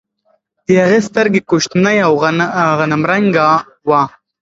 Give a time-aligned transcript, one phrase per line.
[0.65, 2.11] د هغې سترګې کوچنۍ او
[2.91, 3.47] غنم رنګه
[3.89, 4.01] وه.